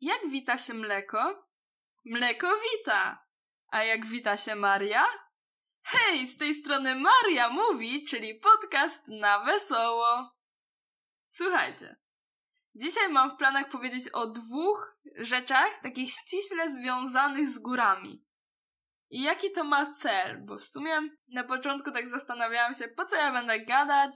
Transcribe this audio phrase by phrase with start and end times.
[0.00, 1.48] Jak wita się mleko?
[2.04, 3.26] Mleko wita.
[3.68, 5.06] A jak wita się Maria?
[5.82, 10.30] Hej, z tej strony Maria mówi, czyli podcast na wesoło.
[11.28, 11.96] Słuchajcie.
[12.74, 18.24] Dzisiaj mam w planach powiedzieć o dwóch rzeczach takich ściśle związanych z górami.
[19.10, 20.44] I jaki to ma cel?
[20.44, 24.12] Bo w sumie na początku tak zastanawiałam się, po co ja będę gadać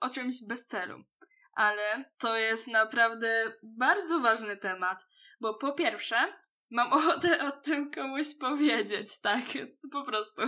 [0.00, 1.04] o czymś bez celu.
[1.52, 5.06] Ale to jest naprawdę bardzo ważny temat,
[5.42, 6.32] bo po pierwsze,
[6.70, 9.44] mam ochotę o tym komuś powiedzieć, tak,
[9.92, 10.42] po prostu.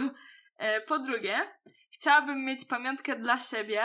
[0.57, 1.59] E, po drugie,
[1.91, 3.83] chciałabym mieć pamiątkę dla siebie,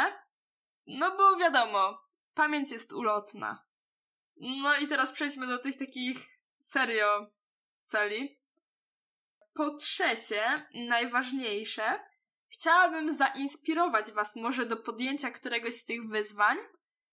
[0.88, 2.02] no bo wiadomo,
[2.34, 3.66] pamięć jest ulotna.
[4.36, 6.18] No i teraz przejdźmy do tych takich
[6.60, 7.32] serio
[7.84, 8.40] celi.
[9.54, 12.00] Po trzecie, najważniejsze,
[12.48, 16.58] chciałabym zainspirować Was może do podjęcia któregoś z tych wyzwań.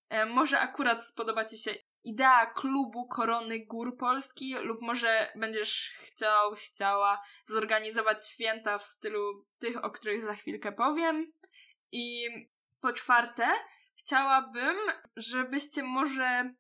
[0.09, 1.75] E, może akurat spodoba Ci się
[2.07, 9.85] idea klubu Korony Gór Polski lub może będziesz chciał, chciała zorganizować święta w stylu tych,
[9.85, 11.33] o których za chwilkę powiem.
[11.93, 12.29] I
[12.81, 13.49] po czwarte,
[13.99, 14.77] chciałabym,
[15.17, 16.55] żebyście może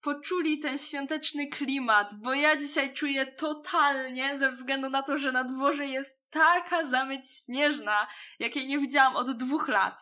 [0.00, 5.44] poczuli ten świąteczny klimat, bo ja dzisiaj czuję totalnie ze względu na to, że na
[5.44, 8.06] dworze jest taka zamyć śnieżna,
[8.38, 10.00] jakiej nie widziałam od dwóch lat.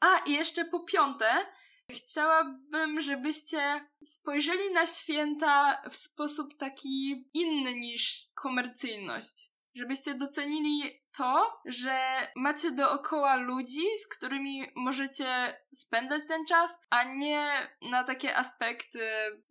[0.00, 1.46] A i jeszcze po piąte,
[1.90, 12.28] chciałabym, żebyście spojrzeli na święta w sposób taki inny niż komercyjność żebyście docenili to, że
[12.36, 19.00] macie dookoła ludzi, z którymi możecie spędzać ten czas, a nie na takie aspekty,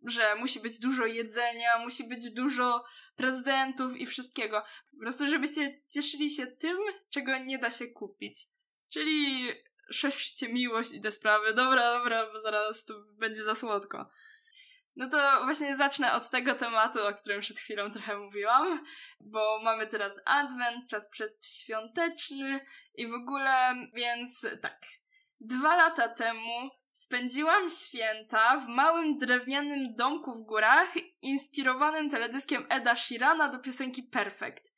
[0.06, 2.84] że musi być dużo jedzenia, musi być dużo
[3.16, 4.62] prezentów i wszystkiego.
[4.92, 6.78] Po prostu, żebyście cieszyli się tym,
[7.10, 8.46] czego nie da się kupić.
[8.92, 9.48] Czyli
[9.90, 11.54] szerzcie miłość i te sprawy.
[11.54, 14.10] Dobra, dobra, bo zaraz tu będzie za słodko.
[14.96, 18.84] No to właśnie zacznę od tego tematu, o którym przed chwilą trochę mówiłam,
[19.20, 22.60] bo mamy teraz adwent, czas przedświąteczny
[22.94, 24.82] i w ogóle, więc tak.
[25.40, 33.48] Dwa lata temu spędziłam święta w małym drewnianym domku w górach, inspirowanym teledyskiem Eda Sheerana
[33.48, 34.72] do piosenki Perfect.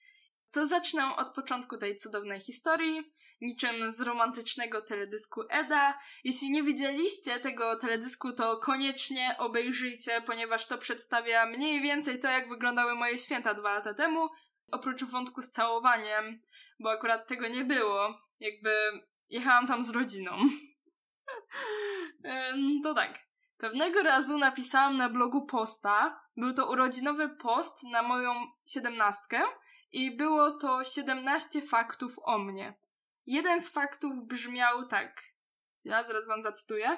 [0.51, 5.99] To zacznę od początku tej cudownej historii niczym z romantycznego teledysku Eda.
[6.25, 12.49] Jeśli nie widzieliście tego teledysku, to koniecznie obejrzyjcie, ponieważ to przedstawia mniej więcej to, jak
[12.49, 14.29] wyglądały moje święta dwa lata temu,
[14.73, 16.43] oprócz wątku z całowaniem,
[16.81, 18.21] bo akurat tego nie było.
[18.41, 18.71] Jakby
[19.29, 20.39] jechałam tam z rodziną.
[22.83, 23.19] to tak.
[23.59, 26.21] Pewnego razu napisałam na blogu posta.
[26.37, 28.33] Był to urodzinowy post na moją
[28.67, 29.43] siedemnastkę
[29.93, 32.75] i było to 17 faktów o mnie.
[33.29, 35.23] Jeden z faktów brzmiał tak.
[35.85, 36.89] Ja zaraz wam zacytuję.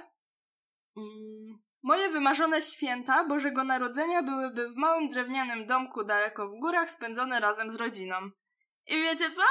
[0.96, 1.58] Mm.
[1.82, 7.70] Moje wymarzone święta Bożego Narodzenia byłyby w małym drewnianym domku daleko w górach spędzone razem
[7.70, 8.30] z rodziną.
[8.86, 9.42] I wiecie co?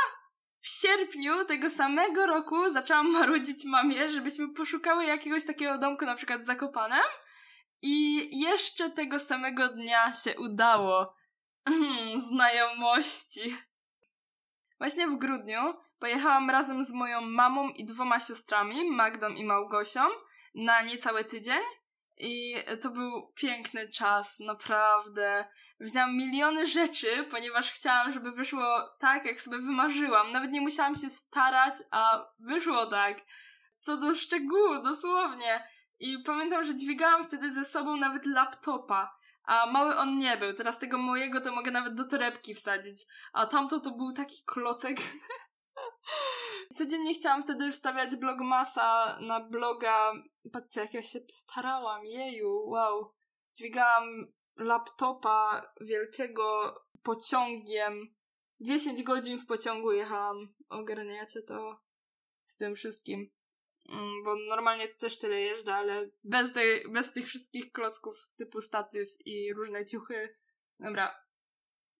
[0.61, 6.41] W sierpniu tego samego roku zaczęłam marudzić mamie, żebyśmy poszukały jakiegoś takiego domku na przykład
[6.41, 7.05] w Zakopanem
[7.81, 11.15] i jeszcze tego samego dnia się udało.
[11.65, 13.57] Mm, znajomości.
[14.79, 20.01] Właśnie w grudniu Pojechałam razem z moją mamą i dwoma siostrami, Magdą i Małgosią,
[20.55, 21.61] na niecały tydzień.
[22.17, 25.45] I to był piękny czas, naprawdę.
[25.79, 30.31] Wzięłam miliony rzeczy, ponieważ chciałam, żeby wyszło tak, jak sobie wymarzyłam.
[30.31, 33.17] Nawet nie musiałam się starać, a wyszło tak.
[33.79, 35.67] Co do szczegółu, dosłownie.
[35.99, 39.19] I pamiętam, że dźwigałam wtedy ze sobą nawet laptopa.
[39.43, 40.53] A mały on nie był.
[40.53, 42.97] Teraz tego mojego to mogę nawet do torebki wsadzić.
[43.33, 44.97] A tamto to był taki klocek.
[46.75, 50.13] Codziennie chciałam wtedy wstawiać blogmasa na bloga.
[50.53, 52.05] Patrzcie, jak ja się starałam.
[52.05, 53.13] Jeju, wow.
[53.55, 58.15] Dźwigałam laptopa wielkiego pociągiem.
[58.59, 60.53] 10 godzin w pociągu jechałam.
[60.69, 61.79] Ogarniacie to
[62.43, 63.31] z tym wszystkim.
[63.89, 68.61] Mm, bo normalnie to też tyle jeżdżę, ale bez, tej, bez tych wszystkich klocków typu
[68.61, 70.37] statyw i różne ciuchy.
[70.79, 71.23] Dobra.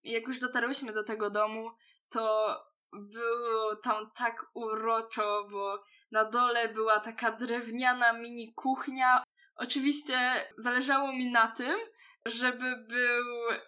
[0.04, 1.72] Jak już dotarłyśmy do tego domu,
[2.10, 2.56] to
[2.94, 9.24] było tam tak uroczo, bo na dole była taka drewniana mini kuchnia.
[9.56, 10.20] Oczywiście
[10.58, 11.80] zależało mi na tym,
[12.26, 13.26] żeby był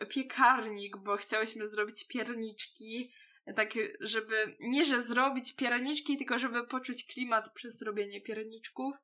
[0.10, 3.12] piekarnik, bo chciałyśmy zrobić pierniczki.
[3.56, 3.70] Tak,
[4.00, 8.96] żeby nie, że zrobić pierniczki, tylko żeby poczuć klimat przez robienie pierniczków.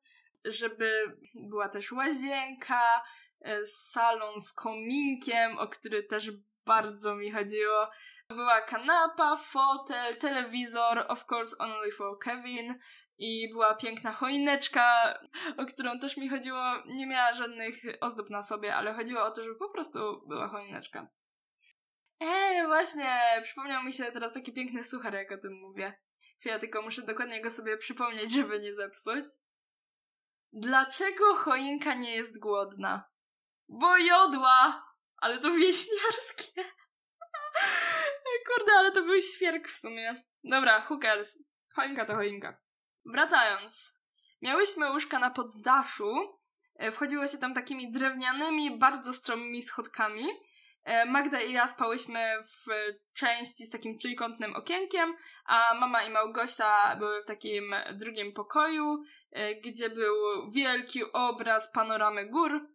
[0.46, 3.04] Żeby była też łazienka,
[3.42, 6.32] e, salon z kominkiem, o który też
[6.66, 7.88] bardzo mi chodziło.
[8.30, 12.80] Była kanapa, fotel, telewizor, of course only for Kevin
[13.18, 15.20] i była piękna choineczka,
[15.58, 16.64] o którą też mi chodziło.
[16.86, 21.08] Nie miała żadnych ozdób na sobie, ale chodziło o to, żeby po prostu była choineczka.
[22.20, 26.00] Ej, właśnie, przypomniał mi się teraz taki piękny suchar, jak o tym mówię.
[26.40, 29.24] Chwila, tylko muszę dokładnie go sobie przypomnieć, żeby nie zepsuć.
[30.54, 33.10] Dlaczego choinka nie jest głodna?
[33.70, 34.88] Bo jodła!
[35.18, 36.64] Ale to wieśniarskie.
[38.46, 40.24] Kurde, ale to był świerk w sumie.
[40.44, 41.38] Dobra, hookers.
[41.76, 42.58] Choinka to choinka.
[43.06, 44.02] Wracając.
[44.42, 46.40] Miałyśmy łóżka na poddaszu.
[46.76, 50.28] E, wchodziło się tam takimi drewnianymi, bardzo stromymi schodkami.
[50.84, 52.66] E, Magda i ja spałyśmy w
[53.14, 59.56] części z takim trójkątnym okienkiem, a mama i Małgosia były w takim drugim pokoju, e,
[59.56, 60.16] gdzie był
[60.52, 62.68] wielki obraz panoramy gór.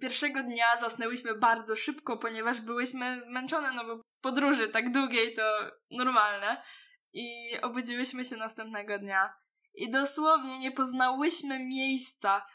[0.00, 5.42] Pierwszego dnia zasnęłyśmy bardzo szybko, ponieważ byłyśmy zmęczone, no bo podróży tak długiej to
[5.90, 6.62] normalne.
[7.12, 7.26] I
[7.62, 9.34] obudziłyśmy się następnego dnia.
[9.74, 12.46] I dosłownie nie poznałyśmy miejsca.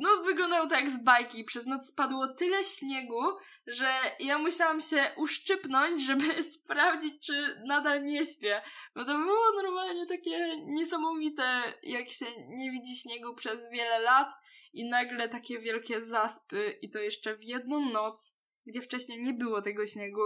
[0.00, 1.44] No, wyglądało to jak z bajki.
[1.44, 3.22] Przez noc spadło tyle śniegu,
[3.66, 8.62] że ja musiałam się uszczypnąć, żeby sprawdzić, czy nadal nie śpię.
[8.94, 14.28] Bo to było normalnie takie niesamowite, jak się nie widzi śniegu przez wiele lat
[14.74, 19.62] i nagle takie wielkie zaspy i to jeszcze w jedną noc, gdzie wcześniej nie było
[19.62, 20.22] tego śniegu.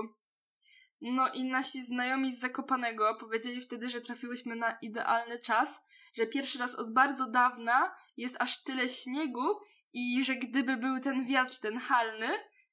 [1.01, 6.59] No i nasi znajomi z Zakopanego powiedzieli wtedy, że trafiłyśmy na idealny czas, że pierwszy
[6.59, 9.61] raz od bardzo dawna jest aż tyle śniegu
[9.93, 12.29] i że gdyby był ten wiatr, ten halny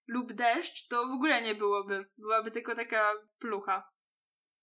[0.08, 2.06] lub deszcz, to w ogóle nie byłoby.
[2.18, 3.95] Byłaby tylko taka plucha.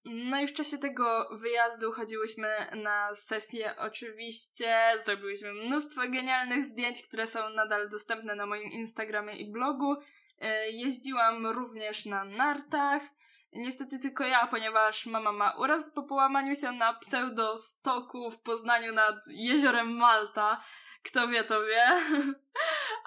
[0.04, 7.26] No i w czasie tego wyjazdu chodziłyśmy na sesję oczywiście, zrobiłyśmy mnóstwo genialnych zdjęć, które
[7.26, 9.96] są nadal dostępne na moim Instagramie i blogu.
[10.38, 13.02] E, jeździłam również na nartach,
[13.52, 19.16] Niestety tylko ja, ponieważ mama ma uraz po połamaniu się na pseudostoku w Poznaniu nad
[19.26, 20.60] jeziorem Malta.
[21.02, 21.86] Kto wie, to wie.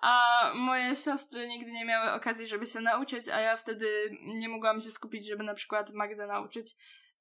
[0.02, 4.82] A moje siostry nigdy nie miały okazji, żeby się nauczyć, a ja wtedy nie mogłam
[4.82, 6.72] się skupić, żeby na przykład Magdę nauczyć.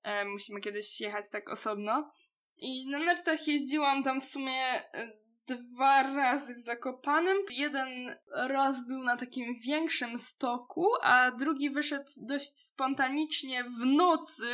[0.03, 2.13] E, musimy kiedyś jechać tak osobno.
[2.57, 5.13] I na nartach jeździłam tam w sumie e,
[5.47, 7.37] dwa razy w Zakopanem.
[7.51, 14.53] Jeden raz był na takim większym stoku, a drugi wyszedł dość spontanicznie w nocy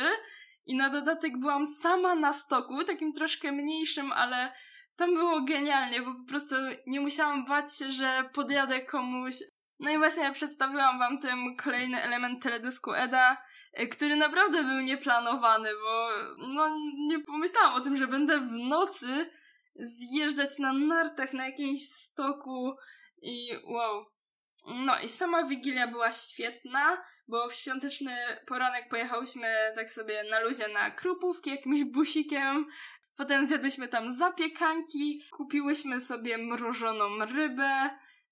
[0.65, 4.51] i na dodatek byłam sama na stoku, takim troszkę mniejszym, ale
[5.01, 6.55] tam było genialnie, bo po prostu
[6.87, 9.35] nie musiałam bać się, że podjadę komuś.
[9.79, 13.37] No i właśnie ja przedstawiłam wam tym kolejny element teledysku Eda,
[13.79, 16.75] y, który naprawdę był nieplanowany, bo no
[17.07, 19.31] nie pomyślałam o tym, że będę w nocy
[19.75, 22.75] zjeżdżać na nartach na jakimś stoku
[23.21, 24.05] i wow.
[24.65, 28.15] No i sama Wigilia była świetna, bo w świąteczny
[28.47, 32.65] poranek pojechałyśmy tak sobie na luzie na krupówki jakimś busikiem.
[33.21, 37.89] Potem zjadłyśmy tam zapiekanki, kupiłyśmy sobie mrożoną rybę.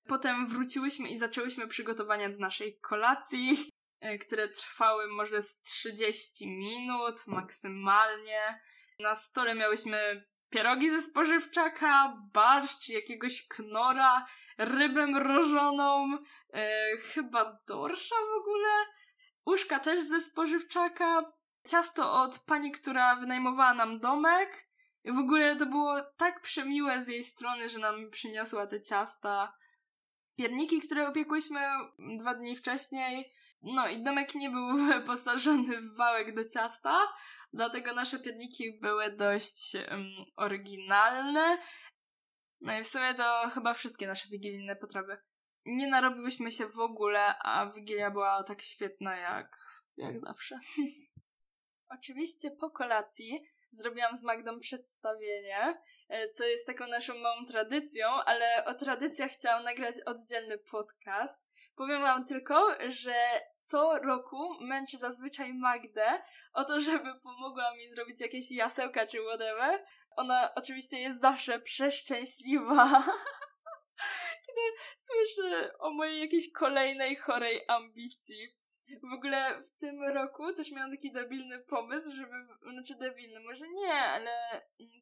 [0.07, 3.71] Potem wróciłyśmy i zaczęłyśmy przygotowania do naszej kolacji,
[4.01, 8.61] e, które trwały może z 30 minut maksymalnie.
[8.99, 14.25] Na stole miałyśmy pierogi ze spożywczaka, barszcz, jakiegoś knora,
[14.57, 16.17] rybę mrożoną,
[16.53, 18.69] e, chyba dorsza w ogóle,
[19.45, 21.33] uszka też ze spożywczaka,
[21.67, 24.68] ciasto od pani, która wynajmowała nam domek.
[25.03, 29.57] I w ogóle to było tak przemiłe z jej strony, że nam przyniosła te ciasta.
[30.35, 31.59] Pierniki, które opiekłyśmy
[32.17, 33.33] dwa dni wcześniej.
[33.61, 37.07] No i domek nie był wyposażony w wałek do ciasta,
[37.53, 41.57] Dlatego nasze pierniki były dość um, oryginalne.
[42.61, 45.17] No i w sumie to chyba wszystkie nasze wigilijne potrawy.
[45.65, 49.57] Nie narobiłyśmy się w ogóle, a Wigilia była tak świetna jak,
[49.97, 50.59] jak zawsze.
[51.97, 58.65] Oczywiście po kolacji zrobiłam z Magdą przedstawienie, e, co jest taką naszą małą tradycją, ale
[58.65, 61.49] o tradycjach chciałam nagrać oddzielny podcast.
[61.75, 66.21] Powiem wam tylko, że co roku męczę zazwyczaj Magdę
[66.53, 69.85] o to, żeby pomogła mi zrobić jakieś jasełka czy whatever.
[70.09, 72.85] Ona oczywiście jest zawsze przeszczęśliwa,
[74.45, 74.61] kiedy
[74.97, 78.58] słyszy o mojej jakiejś kolejnej chorej ambicji.
[79.03, 82.35] W ogóle w tym roku też miałam taki debilny pomysł, żeby,
[82.73, 84.31] znaczy debilny, może nie, ale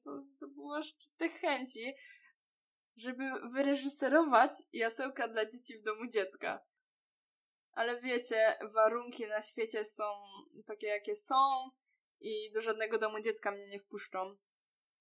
[0.04, 1.94] to, to było z czystych chęci,
[2.96, 6.64] żeby wyreżyserować jasełka dla dzieci w domu dziecka.
[7.72, 10.04] Ale wiecie, warunki na świecie są
[10.66, 11.70] takie, jakie są
[12.20, 14.38] i do żadnego domu dziecka mnie nie wpuszczą.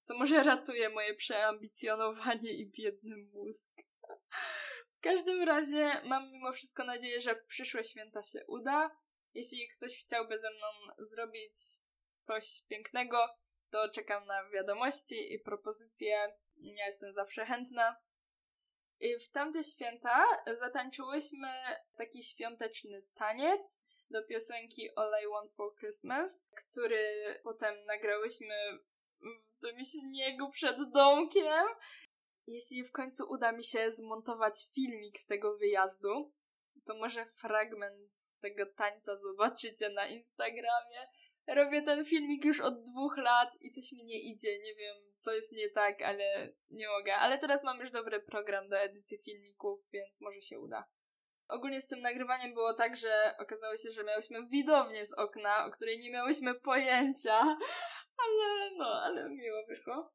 [0.05, 3.71] Co może ratuje moje przeambicjonowanie i biedny mózg.
[5.07, 8.97] Każdym razie mam mimo wszystko nadzieję, że przyszłe święta się uda.
[9.35, 10.67] Jeśli ktoś chciałby ze mną
[10.99, 11.55] zrobić
[12.23, 13.29] coś pięknego,
[13.71, 16.37] to czekam na wiadomości i propozycje.
[16.57, 17.97] Ja jestem zawsze chętna.
[19.01, 20.25] I w tamte święta
[20.59, 21.49] zatańczyłyśmy
[21.97, 28.55] taki świąteczny taniec do piosenki All I Want for Christmas, który potem nagrałyśmy
[29.21, 31.67] w tym śniegu przed domkiem.
[32.47, 36.33] Jeśli w końcu uda mi się zmontować filmik z tego wyjazdu,
[36.85, 41.09] to może fragment z tego tańca zobaczycie na Instagramie.
[41.47, 44.59] Robię ten filmik już od dwóch lat i coś mi nie idzie.
[44.59, 47.15] Nie wiem, co jest nie tak, ale nie mogę.
[47.15, 50.89] Ale teraz mam już dobry program do edycji filmików, więc może się uda.
[51.49, 55.71] Ogólnie z tym nagrywaniem było tak, że okazało się, że miałyśmy widownię z okna, o
[55.71, 57.39] której nie miałyśmy pojęcia,
[58.23, 60.13] ale no, ale miło wyszło.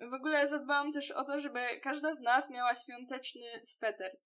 [0.00, 4.18] W ogóle zadbałam też o to, żeby każda z nas miała świąteczny sweter.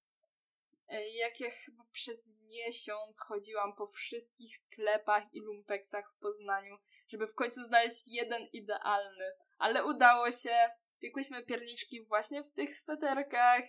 [0.89, 7.27] E, jak ja chyba przez miesiąc chodziłam po wszystkich sklepach i lumpeksach w Poznaniu, żeby
[7.27, 9.25] w końcu znaleźć jeden idealny.
[9.59, 10.71] Ale udało się.
[10.99, 13.65] Piekłyśmy pierniczki właśnie w tych sweterkach.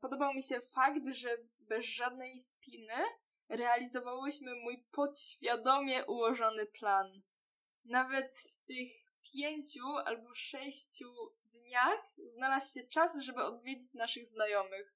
[0.00, 2.94] Podobał mi się fakt, że bez żadnej spiny
[3.48, 7.22] realizowałyśmy mój podświadomie ułożony plan.
[7.84, 11.12] Nawet w tych pięciu albo sześciu
[11.52, 14.94] dniach znalazł się czas, żeby odwiedzić naszych znajomych.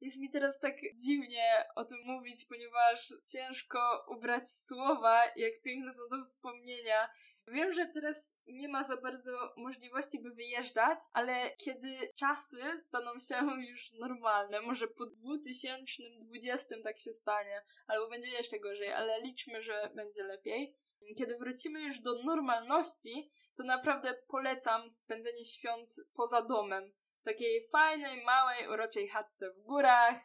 [0.00, 6.02] Jest mi teraz tak dziwnie o tym mówić, ponieważ ciężko ubrać słowa, jak piękne są
[6.10, 7.08] to wspomnienia.
[7.46, 13.36] Wiem, że teraz nie ma za bardzo możliwości, by wyjeżdżać, ale kiedy czasy staną się
[13.70, 19.90] już normalne, może po 2020 tak się stanie, albo będzie jeszcze gorzej, ale liczmy, że
[19.94, 20.74] będzie lepiej.
[21.18, 28.68] Kiedy wrócimy już do normalności, to naprawdę polecam spędzenie świąt poza domem takiej fajnej, małej,
[28.68, 30.18] uroczej chatce w górach,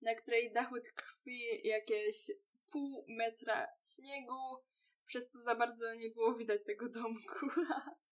[0.00, 2.30] na której dachu tkwi jakieś
[2.72, 4.64] pół metra śniegu,
[5.04, 7.46] przez co za bardzo nie było widać tego domku.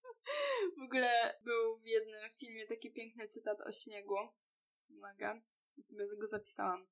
[0.79, 4.17] w ogóle był w jednym filmie taki piękny cytat o śniegu.
[4.91, 5.41] Uwaga,
[5.83, 6.89] sobie go zapisałam.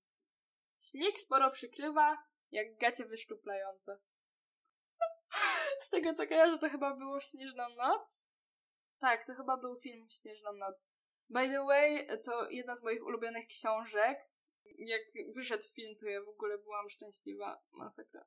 [0.79, 2.19] Śnieg sporo przykrywa,
[2.51, 3.99] jak gacie wyszczuplające.
[5.87, 8.31] Z tego co kojarzę, to chyba było w Śnieżną Noc.
[8.99, 10.87] Tak, to chyba był film w Śnieżną Noc.
[11.29, 14.19] By the way, to jedna z moich ulubionych książek.
[14.79, 15.03] Jak
[15.35, 17.63] wyszedł film, to ja w ogóle byłam szczęśliwa.
[17.73, 18.27] Masakra.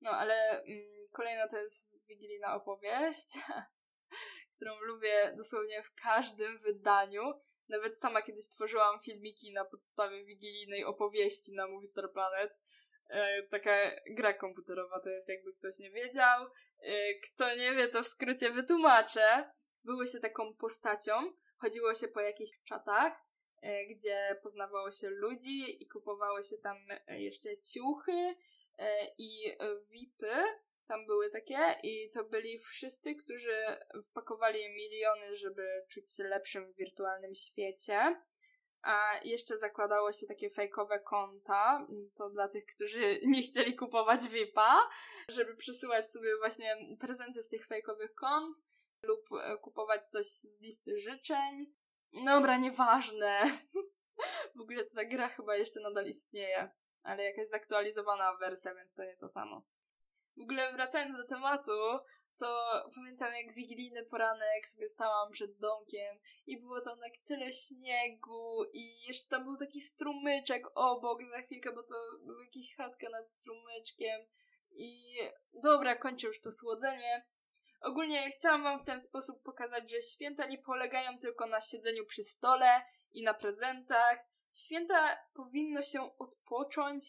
[0.00, 3.28] No, ale mm, kolejna to jest wigilijna opowieść,
[4.56, 7.22] którą lubię dosłownie w każdym wydaniu.
[7.68, 12.60] Nawet sama kiedyś tworzyłam filmiki na podstawie wigilijnej opowieści na Movie Star Planet.
[13.08, 16.50] E, taka gra komputerowa to jest, jakby ktoś nie wiedział.
[16.82, 19.50] E, kto nie wie, to w skrócie wytłumaczę.
[19.84, 21.12] Były się taką postacią,
[21.56, 23.12] chodziło się po jakichś czatach,
[23.62, 28.34] e, gdzie poznawało się ludzi i kupowało się tam e, jeszcze ciuchy
[29.18, 29.56] i
[29.90, 30.34] VIPy.
[30.86, 33.56] Tam były takie i to byli wszyscy, którzy
[34.04, 38.22] wpakowali miliony, żeby czuć się lepszym w wirtualnym świecie.
[38.82, 44.88] A jeszcze zakładało się takie fejkowe konta, to dla tych, którzy nie chcieli kupować VIPa,
[45.28, 48.56] żeby przesyłać sobie właśnie prezenty z tych fejkowych kont
[49.02, 51.74] lub e, kupować coś z listy życzeń.
[52.24, 53.42] Dobra, nieważne.
[54.56, 56.70] w ogóle ta gra chyba jeszcze nadal istnieje,
[57.02, 59.62] ale jakaś zaktualizowana wersja, więc to nie to samo.
[60.36, 61.72] W ogóle wracając do tematu,
[62.40, 68.64] to pamiętam jak wigilijny poranek sobie stałam przed domkiem i było tam tak tyle śniegu
[68.72, 71.94] i jeszcze tam był taki strumyczek obok za chwilkę, bo to
[72.24, 74.20] była jakaś chatka nad strumyczkiem.
[74.70, 75.18] I
[75.52, 77.26] dobra, kończę już to słodzenie.
[77.80, 82.24] Ogólnie chciałam Wam w ten sposób pokazać, że święta nie polegają tylko na siedzeniu przy
[82.24, 82.82] stole
[83.12, 84.18] i na prezentach.
[84.52, 87.04] Święta powinno się odpocząć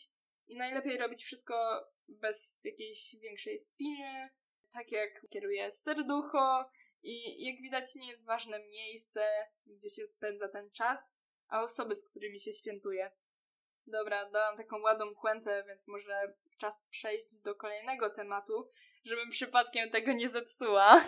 [0.47, 4.29] i najlepiej robić wszystko bez jakiejś większej spiny,
[4.73, 6.69] tak jak kieruje serducho
[7.03, 9.27] i jak widać nie jest ważne miejsce,
[9.65, 11.13] gdzie się spędza ten czas,
[11.47, 13.11] a osoby, z którymi się świętuje.
[13.87, 18.69] Dobra, dałam taką ładną puentę, więc może czas przejść do kolejnego tematu,
[19.03, 21.01] żebym przypadkiem tego nie zepsuła.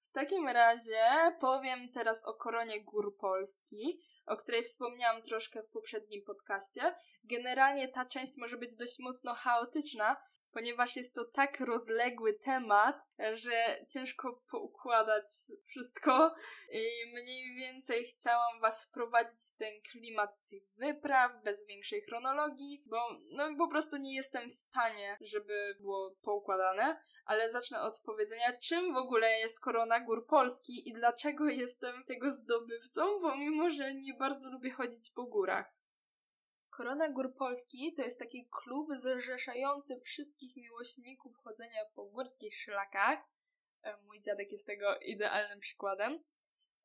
[0.00, 6.22] W takim razie powiem teraz o koronie gór Polski, o której wspomniałam troszkę w poprzednim
[6.24, 6.94] podcaście.
[7.24, 10.16] Generalnie ta część może być dość mocno chaotyczna,
[10.54, 15.26] ponieważ jest to tak rozległy temat, że ciężko poukładać
[15.66, 16.34] wszystko
[16.70, 22.96] i mniej więcej chciałam was wprowadzić w ten klimat tych wypraw bez większej chronologii, bo
[23.30, 28.94] no po prostu nie jestem w stanie, żeby było poukładane, ale zacznę od powiedzenia, czym
[28.94, 34.50] w ogóle jest Korona Gór Polski i dlaczego jestem tego zdobywcą, pomimo, że nie bardzo
[34.50, 35.83] lubię chodzić po górach.
[36.76, 43.18] Korona Gór Polski to jest taki klub zrzeszający wszystkich miłośników chodzenia po górskich szlakach.
[43.82, 46.24] E, mój dziadek jest tego idealnym przykładem.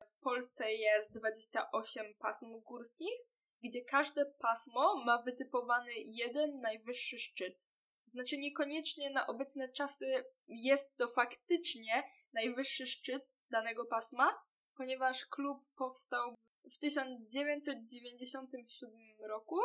[0.06, 3.14] W Polsce jest 28 pasm górskich,
[3.62, 7.70] gdzie każde pasmo ma wytypowany jeden najwyższy szczyt.
[8.04, 14.42] Znaczy niekoniecznie na obecne czasy jest to faktycznie najwyższy szczyt danego pasma,
[14.76, 18.90] ponieważ klub powstał w 1997
[19.28, 19.56] roku.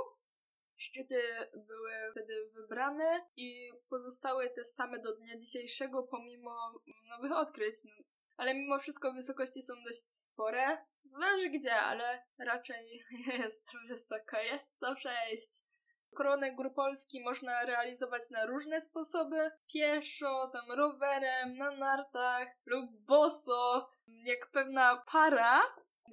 [0.78, 1.22] Szczyty
[1.54, 7.75] były wtedy wybrane i pozostały te same do dnia dzisiejszego pomimo nowych odkryć.
[8.38, 10.78] Ale mimo wszystko wysokości są dość spore.
[11.04, 13.04] Zależy gdzie, ale raczej
[13.40, 14.38] jest wysoko.
[14.38, 15.66] Jest to przejść.
[16.16, 19.52] Koronę Gór Polski można realizować na różne sposoby.
[19.74, 25.62] Pieszo, tam rowerem, na nartach lub boso, jak pewna para,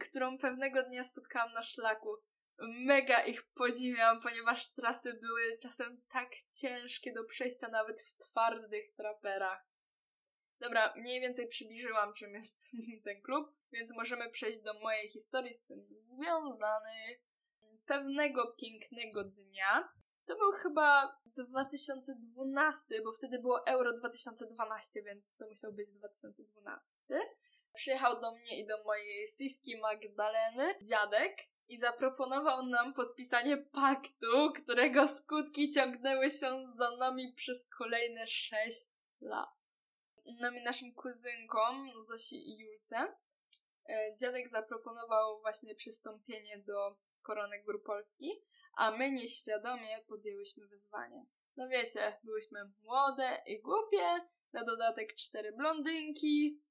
[0.01, 2.17] którą pewnego dnia spotkałam na szlaku.
[2.59, 6.29] Mega ich podziwiam, ponieważ trasy były czasem tak
[6.61, 9.73] ciężkie do przejścia nawet w twardych traperach.
[10.61, 12.71] Dobra, mniej więcej przybliżyłam, czym jest
[13.05, 17.23] ten klub, więc możemy przejść do mojej historii z tym związanej
[17.87, 19.89] pewnego pięknego dnia.
[20.25, 26.89] To był chyba 2012, bo wtedy było Euro 2012, więc to musiał być 2012.
[27.75, 31.37] Przyjechał do mnie i do mojej siski Magdaleny dziadek
[31.69, 39.49] i zaproponował nam podpisanie paktu, którego skutki ciągnęły się za nami przez kolejne 6 lat.
[40.41, 43.15] Nami naszym kuzynkom, Zosi i Julce,
[43.89, 48.45] e, dziadek zaproponował właśnie przystąpienie do Korony Gór Polski,
[48.77, 51.27] a my nieświadomie podjęłyśmy wyzwanie.
[51.57, 54.21] No wiecie, byłyśmy młode i głupie,
[54.53, 56.63] na dodatek cztery blondynki.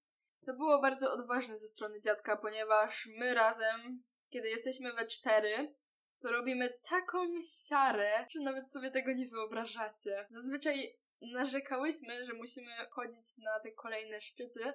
[0.45, 5.75] To było bardzo odważne ze strony dziadka, ponieważ my razem, kiedy jesteśmy we cztery,
[6.19, 10.27] to robimy taką siarę, że nawet sobie tego nie wyobrażacie.
[10.29, 14.73] Zazwyczaj narzekałyśmy, że musimy chodzić na te kolejne szczyty,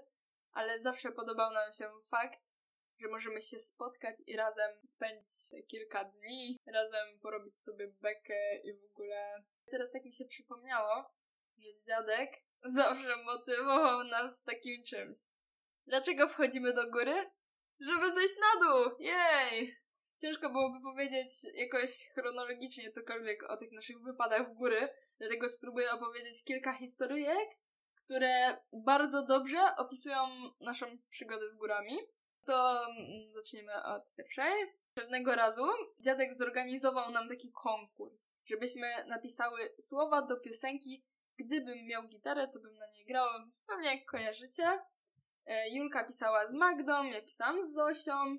[0.52, 2.40] ale zawsze podobał nam się fakt,
[2.98, 5.30] że możemy się spotkać i razem spędzić
[5.68, 9.44] kilka dni, razem porobić sobie bekę i w ogóle.
[9.70, 11.14] Teraz tak mi się przypomniało,
[11.58, 12.32] że dziadek
[12.62, 15.18] zawsze motywował nas takim czymś.
[15.86, 17.30] Dlaczego wchodzimy do góry?
[17.80, 18.96] Żeby zejść na dół!
[18.98, 19.76] Jej!
[20.20, 26.44] Ciężko byłoby powiedzieć jakoś chronologicznie cokolwiek o tych naszych wypadach w góry, dlatego spróbuję opowiedzieć
[26.44, 27.48] kilka historyjek,
[27.94, 30.16] które bardzo dobrze opisują
[30.60, 31.98] naszą przygodę z górami.
[32.44, 34.52] To mm, zaczniemy od pierwszej.
[34.94, 35.66] Pewnego razu
[36.00, 41.04] dziadek zorganizował nam taki konkurs, żebyśmy napisały słowa do piosenki
[41.38, 43.28] Gdybym miał gitarę, to bym na niej grał.
[43.66, 44.78] Pewnie jak kojarzycie.
[45.46, 48.38] E, Julka pisała z Magdą, ja pisałam z Zosią.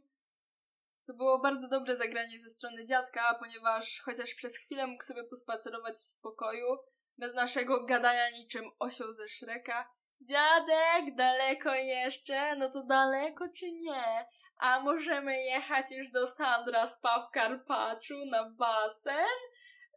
[1.05, 5.95] To było bardzo dobre zagranie ze strony dziadka, ponieważ chociaż przez chwilę mógł sobie pospacerować
[5.95, 6.77] w spokoju,
[7.17, 12.55] bez naszego gadania niczym osioł ze Szreka, Dziadek, daleko jeszcze?
[12.55, 14.25] No to daleko czy nie?
[14.57, 19.37] A możemy jechać już do Sandra Spa w Karpaczu na basen?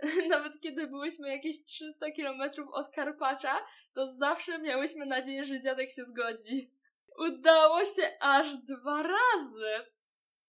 [0.31, 6.05] Nawet kiedy byłyśmy jakieś 300 kilometrów od Karpacza, to zawsze miałyśmy nadzieję, że dziadek się
[6.05, 6.80] zgodzi.
[7.19, 9.87] Udało się aż dwa razy!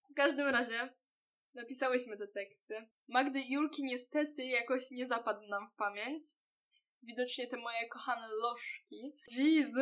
[0.10, 0.94] W każdym razie
[1.54, 2.88] napisałyśmy te teksty.
[3.08, 6.22] Magdy i Julki niestety jakoś nie zapadł nam w pamięć,
[7.04, 9.16] widocznie te moje kochane lożki.
[9.38, 9.74] Jeez!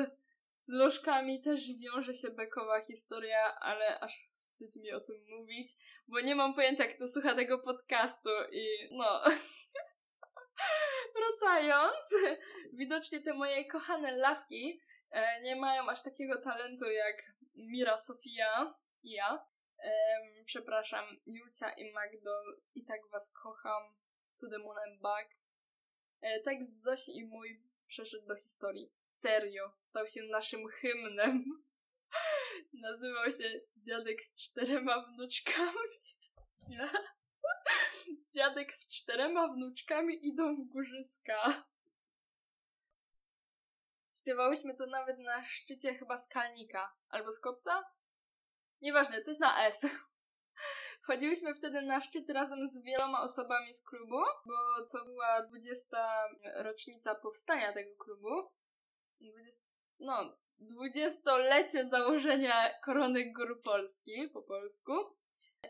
[0.58, 5.68] Z lożkami też wiąże się bekowa historia, ale aż wstyd mi o tym mówić,
[6.08, 9.22] bo nie mam pojęcia, kto słucha tego podcastu i no...
[11.16, 12.16] Wracając,
[12.74, 14.82] widocznie te moje kochane laski
[15.42, 19.46] nie mają aż takiego talentu jak Mira, Sofia i ja.
[19.84, 19.92] E,
[20.46, 22.42] przepraszam, Julcia i Magdo,
[22.76, 23.96] i tak was kocham.
[24.40, 25.30] To the moon and back.
[26.22, 28.94] E, tekst Zosi i mój przeszedł do historii.
[29.06, 31.64] Serio, stał się naszym hymnem.
[32.74, 35.90] Nazywał się Dziadek z czterema wnuczkami.
[38.36, 41.69] Dziadek z czterema wnuczkami idą w górzyska.
[44.22, 46.96] Śpiewałyśmy to nawet na szczycie chyba skalnika.
[47.10, 47.84] Albo z kopca?
[48.82, 49.86] Nieważne, coś na S.
[51.02, 56.28] Wchodziłyśmy wtedy na szczyt razem z wieloma osobami z klubu, bo to była 20.
[56.56, 58.52] rocznica powstania tego klubu.
[59.22, 59.66] 20,
[60.00, 64.94] no, dwudziestolecie założenia Korony Gór Polski po polsku.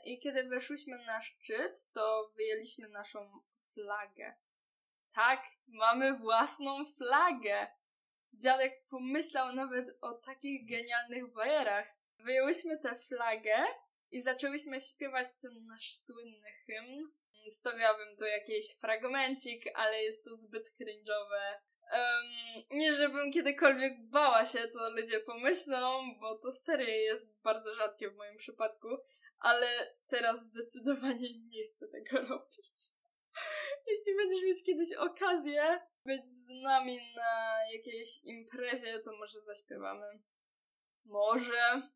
[0.06, 3.32] I kiedy weszłyśmy na szczyt, to wyjęliśmy naszą
[3.74, 4.36] flagę.
[5.14, 7.79] Tak, mamy własną flagę.
[8.34, 11.96] Dziadek pomyślał nawet o takich genialnych bajerach.
[12.20, 13.66] Wyjęłyśmy tę flagę
[14.12, 17.12] i zaczęłyśmy śpiewać ten nasz słynny hymn.
[17.50, 21.54] Stawiałabym tu jakiś fragmencik, ale jest to zbyt cringe'owe.
[21.92, 28.10] Um, nie, żebym kiedykolwiek bała się, co ludzie pomyślą, bo to serio jest bardzo rzadkie
[28.10, 28.88] w moim przypadku,
[29.40, 32.74] ale teraz zdecydowanie nie chcę tego robić.
[33.88, 40.20] Jeśli będziesz mieć kiedyś okazję być z nami na jakiejś imprezie, to może zaśpiewamy.
[41.06, 41.90] Może.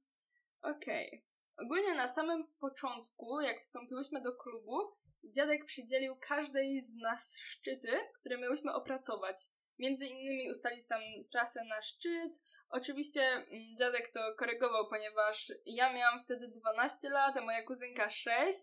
[0.62, 1.08] Okej.
[1.08, 1.66] Okay.
[1.66, 8.38] Ogólnie na samym początku, jak wstąpiłyśmy do klubu, dziadek przydzielił każdej z nas szczyty, które
[8.38, 9.36] miałyśmy opracować.
[9.80, 12.44] Między innymi ustalić tam trasę na szczyt.
[12.70, 18.60] Oczywiście mm, dziadek to korygował, ponieważ ja miałam wtedy 12 lat, a moja kuzynka 6,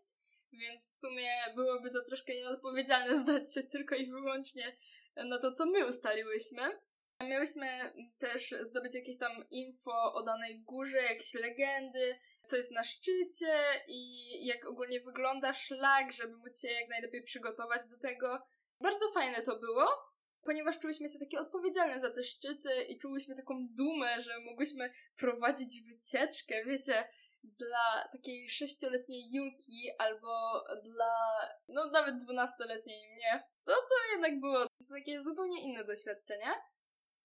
[0.53, 4.77] więc w sumie byłoby to troszkę nieodpowiedzialne zdać się tylko i wyłącznie
[5.17, 6.63] na to, co my ustaliłyśmy.
[7.21, 13.63] Miałyśmy też zdobyć jakieś tam info o danej górze, jakieś legendy, co jest na szczycie
[13.89, 18.43] i jak ogólnie wygląda szlak, żeby móc się jak najlepiej przygotować do tego.
[18.81, 19.89] Bardzo fajne to było,
[20.43, 25.83] ponieważ czułyśmy się takie odpowiedzialne za te szczyty i czułyśmy taką dumę, że mogłyśmy prowadzić
[25.83, 27.09] wycieczkę, wiecie,
[27.43, 31.15] dla takiej sześcioletniej Julki albo dla,
[31.69, 33.45] no nawet dwunastoletniej mnie.
[33.65, 36.55] To to jednak było takie zupełnie inne doświadczenie.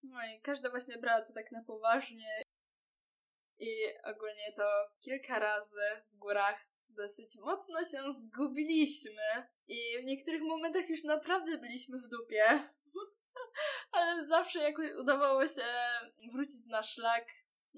[0.04, 2.44] No i każda właśnie brała to tak na poważnie.
[3.60, 3.70] I
[4.04, 9.48] ogólnie to kilka razy w górach dosyć mocno się zgubiliśmy.
[9.68, 12.46] I w niektórych momentach już naprawdę byliśmy w dupie.
[13.92, 15.64] Ale zawsze jakoś udawało się
[16.34, 17.28] wrócić na szlak.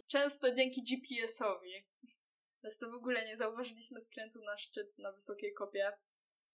[0.08, 1.88] Często dzięki GPS-owi.
[2.80, 5.93] To w ogóle nie zauważyliśmy skrętu na szczyt na wysokiej kopie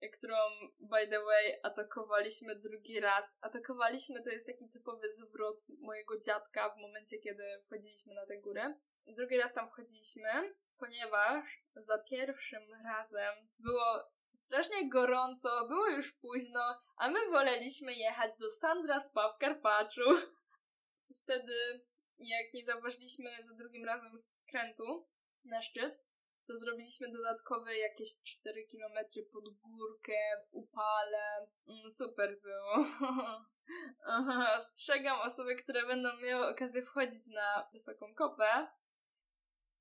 [0.10, 0.38] którą,
[0.80, 3.38] by the way, atakowaliśmy drugi raz.
[3.42, 8.74] Atakowaliśmy to jest taki typowy zwrot mojego dziadka w momencie, kiedy wchodziliśmy na tę górę.
[9.08, 17.10] Drugi raz tam wchodziliśmy, ponieważ za pierwszym razem było strasznie gorąco, było już późno, a
[17.10, 20.02] my woleliśmy jechać do Sandra Spa w Karpaczu.
[21.22, 21.86] Wtedy,
[22.18, 25.08] jak nie zauważyliśmy za drugim razem skrętu
[25.46, 26.04] na szczyt,
[26.48, 31.48] to zrobiliśmy dodatkowe jakieś 4 km pod górkę, w upale.
[31.68, 32.86] Mm, super było.
[34.58, 38.68] Ostrzegam osoby, które będą miały okazję wchodzić na wysoką kopę.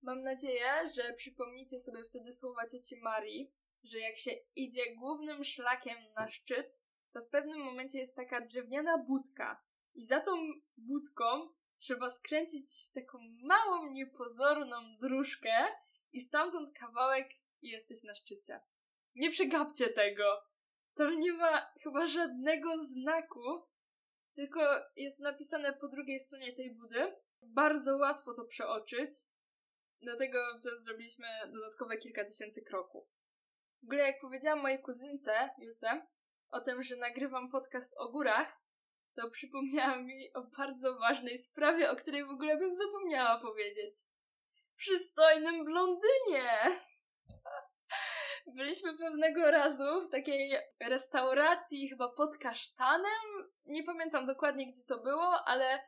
[0.03, 3.53] Mam nadzieję, że przypomnicie sobie wtedy słowa cioci Marii,
[3.85, 6.81] że jak się idzie głównym szlakiem na szczyt,
[7.13, 9.63] to w pewnym momencie jest taka drewniana budka.
[9.95, 10.33] I za tą
[10.77, 11.25] budką
[11.79, 15.67] trzeba skręcić taką małą, niepozorną dróżkę,
[16.13, 17.29] i stamtąd kawałek
[17.63, 18.61] i jesteś na szczycie.
[19.15, 20.43] Nie przegapcie tego!
[20.95, 23.67] Tam nie ma chyba żadnego znaku,
[24.35, 24.61] tylko
[24.97, 27.17] jest napisane po drugiej stronie tej budy.
[27.43, 29.11] Bardzo łatwo to przeoczyć,
[30.01, 33.09] dlatego to zrobiliśmy dodatkowe kilka tysięcy kroków.
[33.83, 36.07] W ogóle jak powiedziałam mojej kuzynce, Julce,
[36.51, 38.63] o tym, że nagrywam podcast o górach,
[39.15, 43.95] to przypomniała mi o bardzo ważnej sprawie, o której w ogóle bym zapomniała powiedzieć
[44.77, 46.49] przystojnym blondynie.
[48.57, 53.51] Byliśmy pewnego razu w takiej restauracji, chyba pod kasztanem.
[53.67, 55.81] Nie pamiętam dokładnie, gdzie to było, ale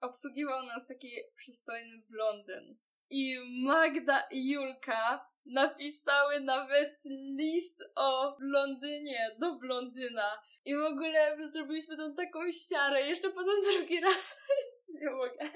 [0.00, 2.78] obsługiwał nas taki przystojny blondyn.
[3.10, 6.98] I Magda i Julka napisały nawet
[7.38, 10.42] list o blondynie do blondyna.
[10.64, 13.00] I w ogóle zrobiliśmy tą taką ściarę.
[13.02, 14.40] Jeszcze potem drugi raz.
[14.88, 15.50] Nie mogę.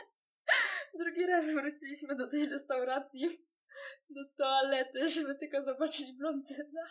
[0.99, 3.29] Drugi raz wróciliśmy do tej restauracji,
[4.11, 6.87] do toalety, żeby tylko zobaczyć blondyna.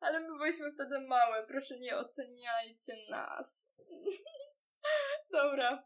[0.00, 3.70] Ale my byliśmy wtedy małe, proszę nie oceniajcie nas.
[5.32, 5.84] Dobra.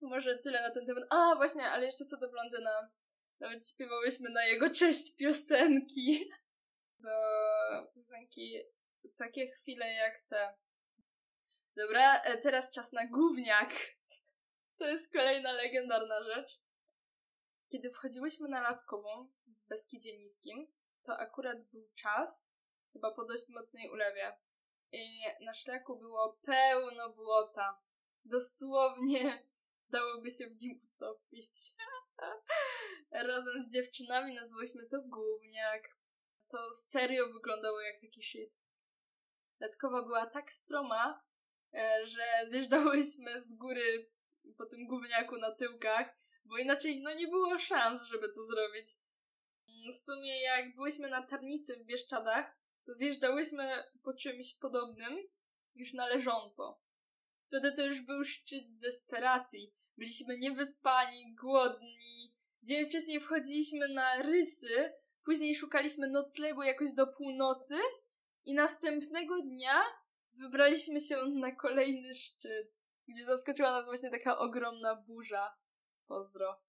[0.00, 1.04] Może tyle na ten temat.
[1.10, 2.90] A, właśnie, ale jeszcze co do blondyna.
[3.40, 6.30] Nawet śpiewałyśmy na jego cześć piosenki.
[6.98, 7.10] Do
[7.94, 8.58] piosenki
[9.18, 10.54] takie chwile jak te.
[11.76, 13.70] Dobra, e, teraz czas na gówniak.
[14.78, 16.60] To jest kolejna legendarna rzecz.
[17.68, 22.50] Kiedy wchodziłyśmy na Lackową w Beskidzie Niskim, to akurat był czas,
[22.92, 24.36] chyba po dość mocnej ulewie.
[24.92, 27.82] I na szlaku było pełno błota.
[28.24, 29.48] Dosłownie
[29.92, 31.52] dałoby się w nim utopić.
[33.10, 35.96] Razem z dziewczynami nazwałyśmy to gówniak.
[36.48, 38.58] To serio wyglądało jak taki shit.
[39.60, 41.24] Lackowa była tak stroma,
[41.74, 44.10] e, że zjeżdżałyśmy z góry
[44.58, 48.86] po tym gówniaku na tyłkach, bo inaczej no nie było szans, żeby to zrobić.
[49.68, 55.18] Mm, w sumie jak byliśmy na Tarnicy w Bieszczadach, to zjeżdżałyśmy po czymś podobnym
[55.74, 56.80] już należąco.
[57.46, 59.74] Wtedy to już był szczyt desperacji.
[59.96, 62.34] Byliśmy niewyspani, głodni.
[62.62, 64.92] Dzień wcześniej wchodziliśmy na rysy,
[65.24, 67.74] później szukaliśmy noclegu jakoś do północy
[68.44, 69.82] i następnego dnia
[70.38, 72.81] wybraliśmy się na kolejny szczyt,
[73.12, 75.56] gdzie zaskoczyła nas właśnie taka ogromna burza.
[76.06, 76.62] Pozdro.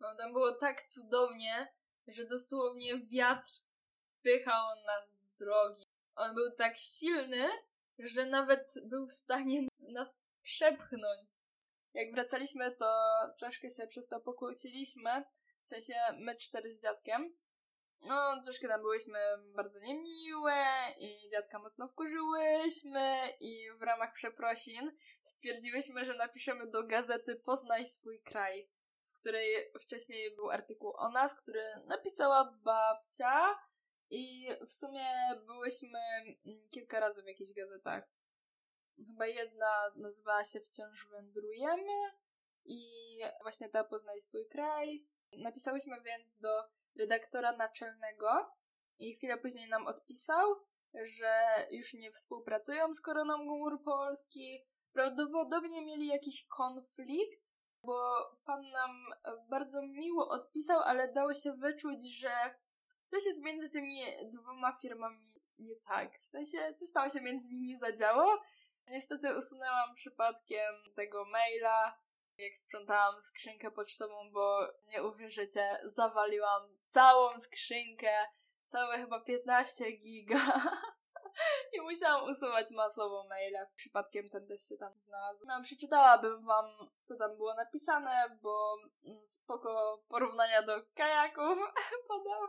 [0.00, 1.74] No tam było tak cudownie,
[2.06, 3.48] że dosłownie wiatr
[3.88, 5.84] spychał nas z drogi.
[6.14, 7.48] On był tak silny,
[7.98, 11.28] że nawet był w stanie nas przepchnąć.
[11.94, 12.86] Jak wracaliśmy, to
[13.38, 15.24] troszkę się przez to pokłóciliśmy.
[15.62, 17.36] W sensie my cztery z dziadkiem.
[18.02, 20.64] No, troszkę tam byłyśmy bardzo niemiłe
[20.98, 28.22] i dziadka mocno wkurzyłyśmy i w ramach przeprosin stwierdziłyśmy, że napiszemy do gazety Poznaj swój
[28.22, 28.70] kraj,
[29.04, 33.58] w której wcześniej był artykuł o nas, który napisała babcia
[34.10, 35.06] i w sumie
[35.46, 35.98] byłyśmy
[36.46, 38.08] mm, kilka razy w jakichś gazetach.
[39.06, 42.10] Chyba jedna nazywała się Wciąż wędrujemy
[42.64, 42.82] i
[43.42, 45.06] właśnie ta Poznaj swój kraj.
[45.32, 48.28] Napisałyśmy więc do redaktora naczelnego
[48.98, 50.56] i chwilę później nam odpisał,
[50.94, 54.64] że już nie współpracują z Koroną Gór Polski.
[54.92, 58.00] Prawdopodobnie mieli jakiś konflikt, bo
[58.44, 58.90] pan nam
[59.48, 62.30] bardzo miło odpisał, ale dało się wyczuć, że
[63.06, 66.20] coś jest między tymi dwoma firmami nie tak.
[66.20, 68.42] W sensie coś tam się między nimi zadziało.
[68.88, 71.98] Niestety usunęłam przypadkiem tego maila,
[72.38, 78.26] jak sprzątałam skrzynkę pocztową, bo nie uwierzycie, zawaliłam całą skrzynkę,
[78.66, 80.40] całe chyba 15 giga.
[81.72, 83.66] I musiałam usuwać masowo maile.
[83.76, 85.44] Przypadkiem ten też się tam znalazł.
[85.46, 86.66] No, przeczytałabym wam,
[87.04, 88.76] co tam było napisane, bo
[89.24, 91.58] spoko porównania do kajaków
[92.08, 92.42] podał.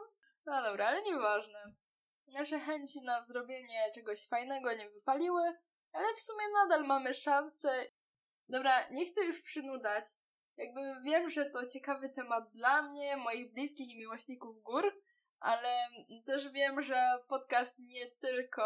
[0.45, 1.73] No dobra, ale nieważne.
[2.27, 5.41] Nasze chęci na zrobienie czegoś fajnego nie wypaliły,
[5.91, 7.85] ale w sumie nadal mamy szansę.
[8.49, 10.05] Dobra, nie chcę już przynudzać.
[10.57, 15.01] Jakby wiem, że to ciekawy temat dla mnie, moich bliskich i miłośników gór,
[15.39, 15.87] ale
[16.25, 18.63] też wiem, że podcast nie tylko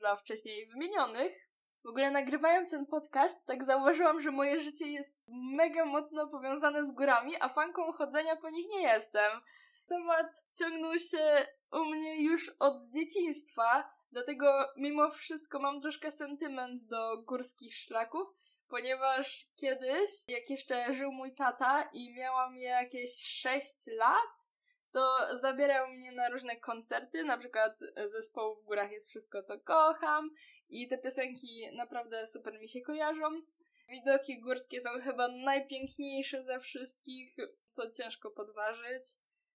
[0.00, 1.50] dla wcześniej wymienionych.
[1.84, 6.92] W ogóle nagrywając ten podcast, tak zauważyłam, że moje życie jest mega mocno powiązane z
[6.92, 9.40] górami, a fanką chodzenia po nich nie jestem.
[9.86, 17.22] Temat ciągnął się u mnie już od dzieciństwa, dlatego mimo wszystko mam troszkę sentyment do
[17.22, 18.28] górskich szlaków,
[18.70, 24.48] ponieważ kiedyś, jak jeszcze żył mój tata i miałam jakieś 6 lat,
[24.92, 30.30] to zabierał mnie na różne koncerty, na przykład zespołu w górach jest wszystko, co kocham
[30.68, 33.42] i te piosenki naprawdę super mi się kojarzą.
[33.88, 37.36] Widoki górskie są chyba najpiękniejsze ze wszystkich,
[37.70, 39.02] co ciężko podważyć.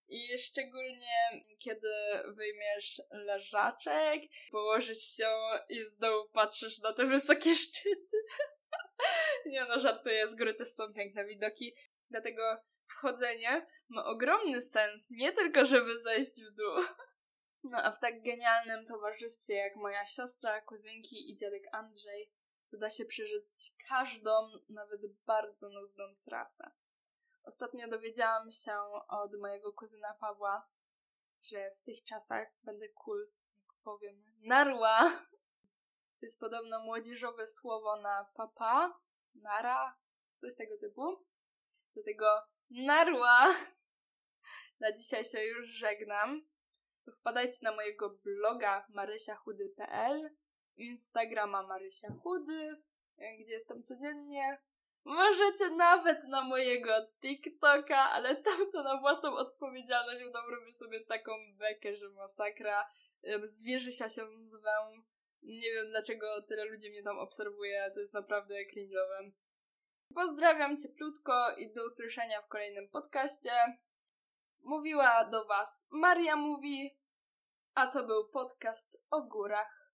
[0.08, 1.90] I szczególnie kiedy
[2.28, 5.30] wyjmiesz leżaczek, położyć się
[5.70, 8.18] i z dołu patrzysz na te wysokie szczyty.
[9.46, 11.76] Nie no, żartuję, z góry też są piękne widoki.
[12.10, 16.76] Dlatego wchodzenie ma ogromny sens, nie tylko żeby zejść w dół.
[17.68, 22.32] No a w tak genialnym towarzystwie jak moja siostra, kuzynki i dziadek Andrzej,
[22.74, 24.32] uda się przeżyć każdą,
[24.70, 26.72] nawet bardzo nudną trasę.
[27.46, 28.74] Ostatnio dowiedziałam się
[29.08, 30.68] od mojego kuzyna Pawła,
[31.44, 33.28] że w tych czasach będę cool,
[33.60, 35.12] jak powiem, narła.
[36.20, 39.00] To jest podobno młodzieżowe słowo na papa,
[39.36, 39.98] nara,
[40.38, 41.26] coś tego typu.
[41.94, 43.56] Dlatego narła.
[44.80, 46.48] Na dzisiaj się już żegnam.
[47.20, 50.30] Wpadajcie na mojego bloga marysiachudy.pl,
[50.76, 52.84] Instagrama Marysia Chudy,
[53.40, 54.62] gdzie jestem codziennie.
[55.06, 56.92] Możecie nawet na mojego
[57.22, 62.90] TikToka, ale tam to na własną odpowiedzialność, tam robię sobie taką bekę, że masakra.
[63.44, 64.72] Zwierzysia się zwę.
[65.42, 69.32] Nie wiem dlaczego tyle ludzi mnie tam obserwuje, to jest naprawdę cringe'owe.
[70.16, 73.52] Pozdrawiam cieplutko i do usłyszenia w kolejnym podcaście.
[74.62, 77.00] Mówiła do Was Maria Mówi,
[77.74, 79.85] a to był podcast o górach.